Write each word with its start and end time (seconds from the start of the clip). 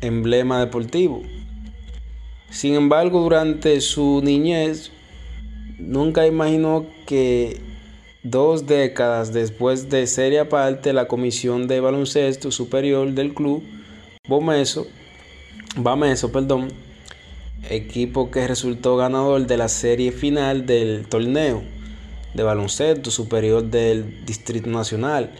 emblema 0.00 0.60
deportivo. 0.60 1.22
Sin 2.50 2.74
embargo, 2.74 3.20
durante 3.20 3.80
su 3.80 4.20
niñez, 4.22 4.90
nunca 5.78 6.26
imaginó 6.26 6.86
que 7.06 7.60
dos 8.22 8.66
décadas 8.66 9.32
después 9.32 9.88
de 9.88 10.06
ser 10.06 10.38
aparte 10.38 10.92
la 10.92 11.08
comisión 11.08 11.68
de 11.68 11.80
baloncesto 11.80 12.50
superior 12.50 13.12
del 13.12 13.34
club, 13.34 13.62
Bomeso, 14.28 14.86
Bameso, 15.76 16.32
perdón, 16.32 16.68
equipo 17.68 18.30
que 18.30 18.46
resultó 18.46 18.96
ganador 18.96 19.46
de 19.46 19.56
la 19.56 19.68
serie 19.68 20.12
final 20.12 20.66
del 20.66 21.06
torneo 21.08 21.62
de 22.34 22.42
baloncesto 22.42 23.10
superior 23.10 23.64
del 23.64 24.24
Distrito 24.24 24.68
Nacional, 24.68 25.30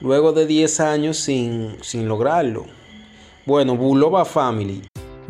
luego 0.00 0.32
de 0.32 0.46
10 0.46 0.80
años 0.80 1.18
sin, 1.18 1.76
sin 1.82 2.08
lograrlo. 2.08 2.66
Bueno, 3.46 3.76
Bulova 3.76 4.24
Family 4.24 4.82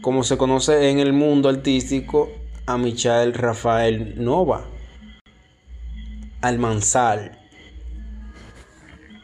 como 0.00 0.22
se 0.22 0.36
conoce 0.36 0.90
en 0.90 0.98
el 0.98 1.12
mundo 1.12 1.48
artístico, 1.48 2.30
a 2.66 2.76
Michael 2.76 3.34
Rafael 3.34 4.22
Nova, 4.22 4.66
Almanzal. 6.42 7.38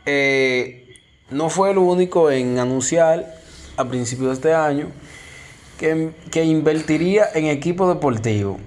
Eh, 0.06 0.88
no 1.30 1.50
fue 1.50 1.70
el 1.70 1.78
único 1.78 2.30
en 2.30 2.58
anunciar 2.58 3.34
a 3.76 3.84
principios 3.86 4.28
de 4.28 4.34
este 4.34 4.54
año 4.54 4.88
que, 5.78 6.44
invertiría 6.44 7.26
en 7.34 7.46
equipo 7.46 7.88
deportivo. 7.88 8.58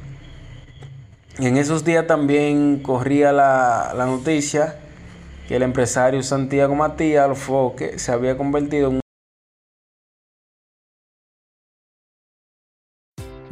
En 1.39 1.57
esos 1.57 1.84
días 1.84 2.06
también 2.07 2.79
corría 2.79 3.31
la, 3.31 3.94
la 3.95 4.06
noticia 4.06 4.79
que 5.47 5.56
el 5.56 5.63
empresario 5.63 6.22
Santiago 6.24 6.75
Matías 6.75 7.25
Alfoque 7.25 8.00
se 8.00 8.12
había 8.12 8.38
convertido 8.38 8.89
en 8.89 8.95
un 8.95 9.01